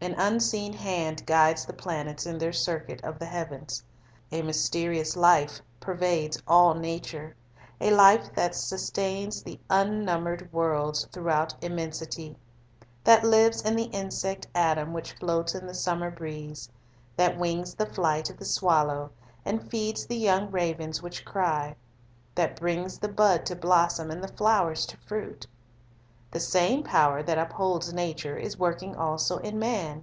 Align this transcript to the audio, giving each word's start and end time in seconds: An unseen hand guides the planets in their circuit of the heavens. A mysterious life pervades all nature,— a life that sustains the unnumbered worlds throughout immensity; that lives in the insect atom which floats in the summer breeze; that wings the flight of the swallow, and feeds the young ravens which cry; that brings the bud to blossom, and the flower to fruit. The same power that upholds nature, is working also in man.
An 0.00 0.14
unseen 0.18 0.74
hand 0.74 1.24
guides 1.24 1.64
the 1.64 1.72
planets 1.72 2.26
in 2.26 2.36
their 2.36 2.52
circuit 2.52 3.02
of 3.02 3.18
the 3.18 3.24
heavens. 3.24 3.82
A 4.30 4.42
mysterious 4.42 5.16
life 5.16 5.62
pervades 5.80 6.42
all 6.46 6.74
nature,— 6.74 7.34
a 7.80 7.90
life 7.90 8.30
that 8.34 8.54
sustains 8.54 9.42
the 9.42 9.58
unnumbered 9.70 10.52
worlds 10.52 11.06
throughout 11.10 11.54
immensity; 11.64 12.36
that 13.02 13.24
lives 13.24 13.62
in 13.62 13.76
the 13.76 13.84
insect 13.84 14.46
atom 14.54 14.92
which 14.92 15.14
floats 15.14 15.54
in 15.54 15.66
the 15.66 15.72
summer 15.74 16.10
breeze; 16.10 16.68
that 17.16 17.38
wings 17.38 17.74
the 17.74 17.86
flight 17.86 18.28
of 18.28 18.36
the 18.36 18.44
swallow, 18.44 19.08
and 19.42 19.70
feeds 19.70 20.04
the 20.04 20.18
young 20.18 20.50
ravens 20.50 21.00
which 21.00 21.24
cry; 21.24 21.74
that 22.34 22.60
brings 22.60 22.98
the 22.98 23.08
bud 23.08 23.46
to 23.46 23.56
blossom, 23.56 24.10
and 24.10 24.22
the 24.22 24.28
flower 24.36 24.74
to 24.74 24.98
fruit. 24.98 25.46
The 26.32 26.40
same 26.40 26.82
power 26.82 27.22
that 27.22 27.38
upholds 27.38 27.92
nature, 27.92 28.36
is 28.36 28.58
working 28.58 28.96
also 28.96 29.38
in 29.38 29.56
man. 29.56 30.02